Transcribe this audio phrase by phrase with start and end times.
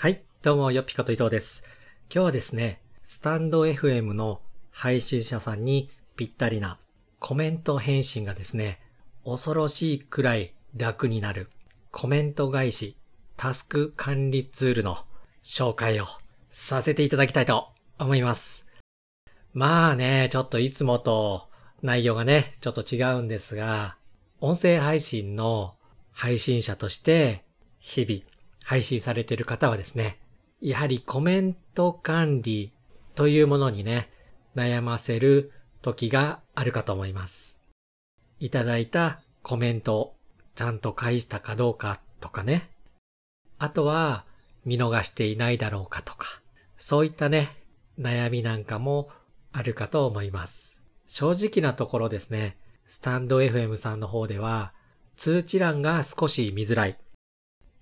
[0.00, 1.64] はい、どうも、よっぴこと伊藤です。
[2.08, 4.40] 今日はですね、スタンド FM の
[4.70, 6.78] 配信者さんにぴったりな
[7.18, 8.78] コメント返信がですね、
[9.24, 11.50] 恐ろしいくらい楽になる
[11.90, 12.96] コメント返し
[13.36, 14.98] タスク管理ツールの
[15.42, 16.06] 紹介を
[16.48, 17.66] させていただきたいと
[17.98, 18.68] 思います。
[19.52, 21.48] まあね、ちょっといつもと
[21.82, 23.96] 内容がね、ちょっと違うんですが、
[24.40, 25.74] 音声配信の
[26.12, 27.42] 配信者として
[27.80, 28.37] 日々
[28.68, 30.18] 配信されている方はですね、
[30.60, 32.70] やはりコメント管理
[33.14, 34.10] というものにね、
[34.54, 37.62] 悩ませる時があるかと思います。
[38.40, 40.16] いただいたコメントを
[40.54, 42.68] ちゃんと返したかどうかとかね。
[43.56, 44.26] あとは
[44.66, 46.42] 見逃していないだろうかとか。
[46.76, 47.48] そういったね、
[47.98, 49.08] 悩みなんかも
[49.50, 50.82] あるかと思います。
[51.06, 54.74] 正直なところですね、スタンド FM さんの方では
[55.16, 56.98] 通知欄が少し見づらい。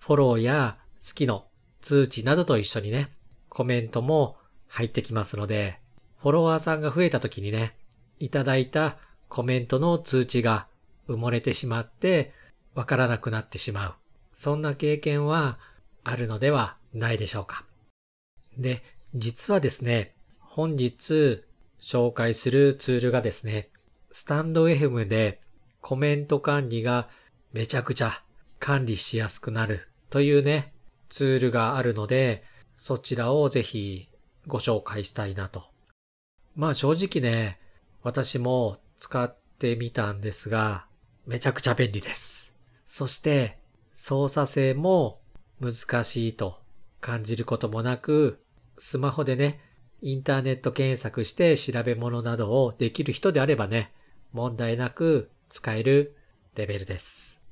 [0.06, 1.46] フォローや好きの
[1.80, 3.10] 通知などと一緒にね、
[3.48, 4.36] コメントも
[4.68, 5.80] 入ってきますので、
[6.20, 7.74] フォロワーさんが増えた時にね、
[8.20, 10.68] いただいたコメントの通知が
[11.08, 12.32] 埋もれてしまって、
[12.76, 13.94] わからなくなってしまう。
[14.32, 15.58] そんな経験は
[16.04, 17.64] あるのではないでしょうか。
[18.56, 18.84] で、
[19.16, 21.42] 実はですね、本日
[21.80, 23.70] 紹介するツールがですね、
[24.12, 25.40] スタンド FM で
[25.80, 27.08] コメント管理が
[27.52, 28.22] めちゃくちゃ
[28.60, 30.72] 管理しやすくなるというね、
[31.10, 32.42] ツールがあるので、
[32.78, 34.08] そちらをぜひ
[34.46, 35.64] ご紹介したいなと。
[36.54, 37.60] まあ正直ね、
[38.02, 40.86] 私も使ってみたんですが、
[41.26, 42.54] めちゃくちゃ便利です。
[42.86, 43.58] そして、
[43.92, 45.20] 操作性も
[45.60, 46.60] 難しいと
[47.02, 48.42] 感じることもなく、
[48.78, 49.60] スマホでね、
[50.00, 53.92] インターネット検索して調べ物などをできる人であればね、
[54.32, 56.16] 問題なく使える
[56.54, 57.42] レベルです。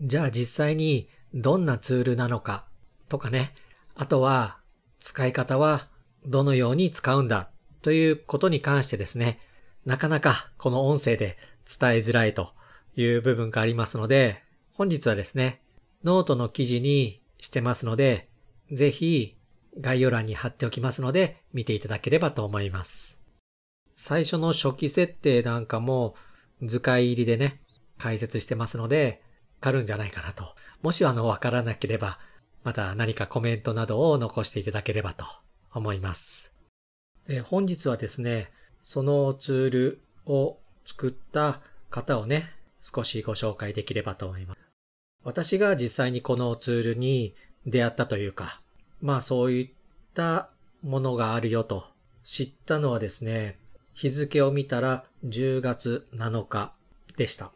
[0.00, 2.64] じゃあ実際にどんなツールなのか
[3.08, 3.54] とかね。
[3.94, 4.58] あとは
[5.00, 5.88] 使い方は
[6.26, 7.50] どのように使うんだ
[7.82, 9.40] ということに関してですね。
[9.84, 11.36] なかなかこの音声で
[11.66, 12.52] 伝えづらいと
[12.96, 14.42] いう部分がありますので、
[14.74, 15.60] 本日はですね、
[16.04, 18.28] ノートの記事にしてますので、
[18.70, 19.36] ぜひ
[19.80, 23.18] 概要欄に貼っておきますので見ていただければと思います。
[23.96, 26.14] 最初の初期設定なんかも
[26.62, 27.60] 図解入りでね、
[27.98, 29.22] 解説してますので、
[29.62, 30.54] わかるんじゃないかなと。
[30.82, 32.18] もしあの、わからなければ、
[32.64, 35.24] また何かコメントなどを残していただければと
[35.72, 36.52] 思います。
[37.26, 38.50] で本日はですね、
[38.82, 44.60] そのツールを作った方をね、少しご紹介できればと思います。
[45.24, 47.34] 私が実際にこのツールに
[47.64, 48.60] 出会ったというか、
[49.00, 49.70] まあそういっ
[50.14, 50.50] た
[50.82, 51.86] ものがあるよと
[52.24, 53.58] 知ったのはですね、
[53.94, 56.72] 日付を見たら10月7日
[57.16, 57.52] でした。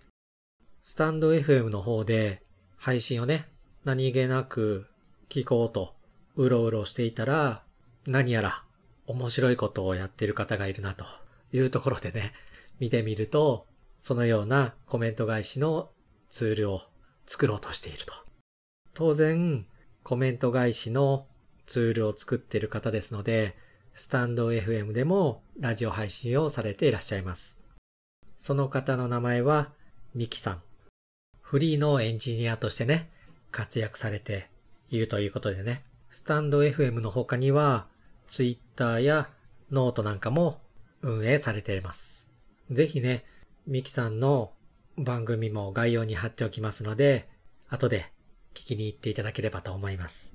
[0.88, 2.44] スタンド FM の方で
[2.76, 3.48] 配信をね、
[3.84, 4.86] 何気なく
[5.28, 5.96] 聞こうと
[6.36, 7.64] うろうろしていたら、
[8.06, 8.62] 何やら
[9.08, 11.04] 面白いことをやっている方がいるなと
[11.52, 12.32] いうところでね、
[12.78, 13.66] 見てみると、
[13.98, 15.90] そのようなコメント返しの
[16.30, 16.82] ツールを
[17.26, 18.12] 作ろうとしていると。
[18.94, 19.66] 当然、
[20.04, 21.26] コメント返しの
[21.66, 23.56] ツールを作っている方ですので、
[23.92, 27.64] スタンド FM でもラジオ配信をされていらっしゃいます。
[28.38, 29.72] その方の名前は
[30.14, 30.65] ミキさん。
[31.46, 33.08] フリーのエンジニアとしてね、
[33.52, 34.48] 活躍されて
[34.90, 37.86] いるということでね、 stand.fm の他には、
[38.26, 39.28] ツイッターや
[39.70, 40.60] ノートなんかも
[41.02, 42.34] 運営されています。
[42.72, 43.24] ぜひね、
[43.64, 44.54] ミキさんの
[44.98, 47.28] 番組も概要に貼っておきますので、
[47.68, 48.10] 後で
[48.52, 50.34] 聞きに行っていただければと思います。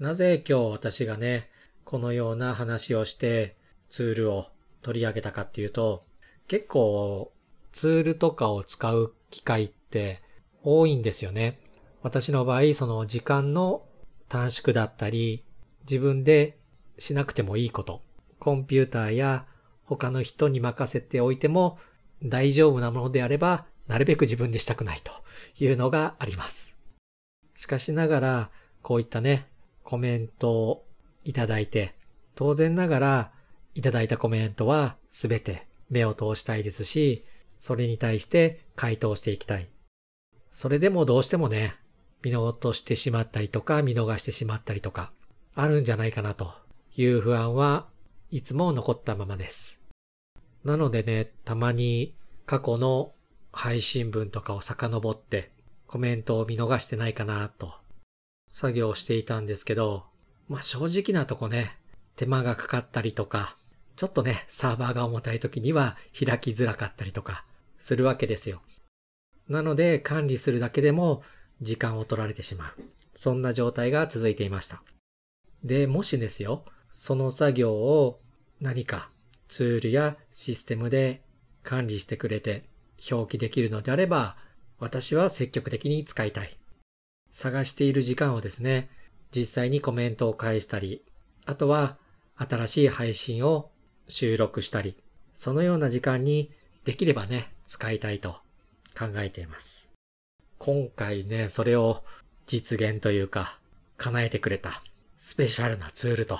[0.00, 1.48] なぜ今日私がね、
[1.84, 3.54] このような話をして
[3.90, 4.46] ツールを
[4.82, 6.02] 取り上げたかっていうと、
[6.48, 7.30] 結構
[7.76, 10.22] ツールとかを使う機会って
[10.62, 11.60] 多いんですよね。
[12.00, 13.84] 私の場合、その時間の
[14.30, 15.44] 短縮だったり、
[15.82, 16.56] 自分で
[16.98, 18.00] しなくてもいいこと、
[18.38, 19.44] コンピューターや
[19.84, 21.78] 他の人に任せておいても
[22.22, 25.12] 大丈夫なものであれば、なるべく自分でしたくないと
[25.62, 26.78] いうのがあります。
[27.54, 28.50] しかしながら、
[28.80, 29.48] こういったね、
[29.82, 30.86] コメントを
[31.24, 31.94] いただいて、
[32.36, 33.32] 当然ながら
[33.74, 37.26] いただいたコメントはすべて目を通したいですし、
[37.66, 39.66] それに対して回答していきたい。
[40.52, 41.74] それでもどうしてもね、
[42.22, 45.10] 見落としてしまったりとか、見逃してしまったりとか、
[45.56, 46.54] あるんじゃないかなと
[46.96, 47.86] いう不安は
[48.30, 49.80] いつも残ったままです。
[50.62, 52.14] なのでね、たまに
[52.46, 53.10] 過去の
[53.50, 55.50] 配信文とかを遡って
[55.88, 57.74] コメントを見逃してないかなと
[58.48, 60.04] 作業していたんですけど、
[60.48, 61.76] まあ正直なとこね、
[62.14, 63.56] 手間がかかったりとか、
[63.96, 67.44] ちょっとね、サーバーが重たい時には開きづらかったりとか
[67.78, 68.60] するわけですよ。
[69.48, 71.22] なので管理するだけでも
[71.62, 72.72] 時間を取られてしまう。
[73.14, 74.82] そんな状態が続いていました。
[75.64, 78.18] で、もしですよ、その作業を
[78.60, 79.10] 何か
[79.48, 81.22] ツールやシステムで
[81.62, 82.64] 管理してくれて
[83.10, 84.36] 表記できるのであれば、
[84.78, 86.56] 私は積極的に使いたい。
[87.30, 88.90] 探している時間をですね、
[89.34, 91.04] 実際にコメントを返したり、
[91.44, 91.96] あとは
[92.36, 93.70] 新しい配信を
[94.08, 94.96] 収録したり、
[95.34, 96.50] そのような時間に
[96.84, 98.36] できればね、使いたいと
[98.98, 99.92] 考えています。
[100.58, 102.02] 今回ね、それを
[102.46, 103.58] 実現というか、
[103.98, 104.82] 叶えてくれた
[105.16, 106.38] スペシャルなツールと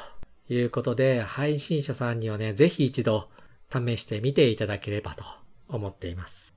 [0.48, 3.28] いうことで、配信者さんにはね、ぜひ一度
[3.70, 5.24] 試してみていただければと
[5.68, 6.54] 思っています。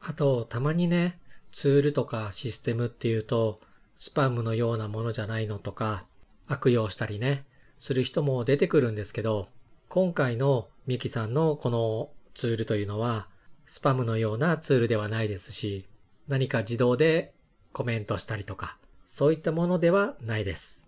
[0.00, 1.20] あと、たまにね、
[1.52, 3.60] ツールとかシステムっていうと、
[3.96, 6.04] スパムのようなものじゃないのとか、
[6.46, 7.44] 悪用したりね、
[7.78, 9.48] する人も出てくるんですけど、
[9.88, 13.28] 今回のミキさんのこのツールというのは、
[13.66, 15.86] スパムのようなツールではないですし、
[16.28, 17.32] 何か自動で
[17.72, 18.76] コメントしたりとか、
[19.06, 20.86] そういったものではないです。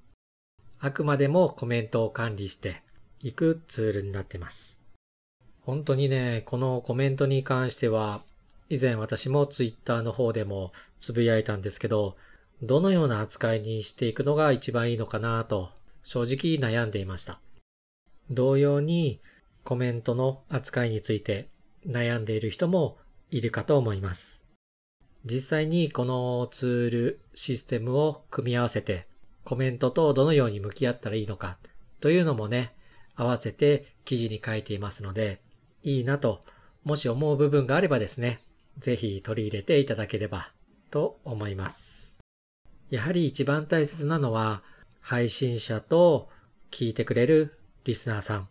[0.78, 2.82] あくまでもコメントを管理して
[3.20, 4.82] いくツールになってます。
[5.62, 8.22] 本当にね、このコメントに関しては、
[8.68, 12.16] 以前私もツイッターの方でもつぶやいたんですけど、
[12.62, 15.70] どのような扱いにしていくのが一番いいのかなと
[16.04, 17.38] 正直悩んでいました。
[18.30, 19.20] 同様に
[19.64, 21.48] コメントの扱いについて
[21.86, 22.98] 悩んでいる人も
[23.30, 24.46] いるかと思います。
[25.24, 29.06] 実際にこのツール、システムを組み合わせて
[29.44, 31.58] コメントとどのように向き合ったらいいのか
[32.00, 32.74] というのもね、
[33.14, 35.40] 合わせて記事に書いていますので、
[35.82, 36.44] いいなと、
[36.84, 38.40] もし思う部分があればですね、
[38.78, 40.52] ぜひ取り入れていただければ
[40.90, 42.16] と思います。
[42.90, 44.62] やはり一番大切なのは、
[45.00, 46.28] 配信者と
[46.70, 48.48] 聞いてくれるリスナーさん。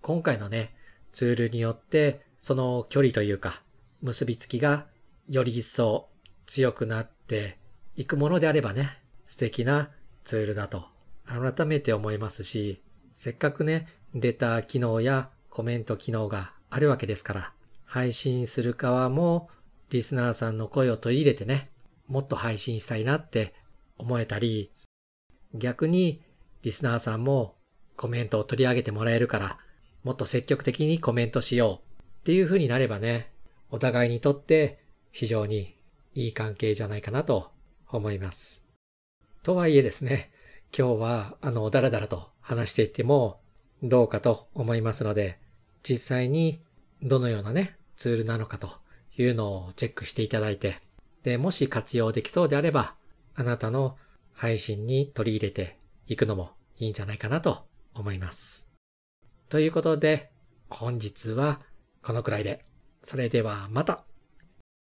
[0.00, 0.74] 今回のね、
[1.12, 3.62] ツールによってその距離というか、
[4.02, 4.86] 結びつきが
[5.28, 6.08] より一層
[6.46, 7.56] 強くなって
[7.94, 8.98] いくものであればね、
[9.28, 9.90] 素敵な
[10.24, 10.86] ツールだと。
[11.24, 12.82] 改めて思いますし、
[13.14, 17.52] せっかくね、レター機能やコメント機能があるわけですから、
[17.84, 19.48] 配信する側も
[19.90, 21.70] リスナーさんの声を取り入れてね、
[22.08, 23.54] もっと配信したいなって
[23.98, 24.72] 思えたり、
[25.54, 26.20] 逆に
[26.64, 27.54] リスナーさんも
[27.96, 29.58] コメントを取り上げてもらえるから、
[30.02, 31.91] もっと積極的にコメントしよう。
[32.22, 33.32] っていう風になればね、
[33.68, 34.78] お互いにとって
[35.10, 35.74] 非常に
[36.14, 37.50] いい関係じゃないかなと
[37.90, 38.64] 思います。
[39.42, 40.30] とはいえですね、
[40.76, 43.40] 今日は、あの、だらだらと話していっても
[43.82, 45.40] どうかと思いますので、
[45.82, 46.60] 実際に
[47.02, 48.70] どのようなね、ツールなのかと
[49.18, 50.76] いうのをチェックしていただいて、
[51.24, 52.94] で、もし活用できそうであれば、
[53.34, 53.96] あなたの
[54.32, 55.76] 配信に取り入れて
[56.06, 58.70] いくのもいいんじゃないかなと思います。
[59.48, 60.30] ということで、
[60.70, 61.60] 本日は
[62.02, 62.64] このくらいで。
[63.02, 64.04] それではまた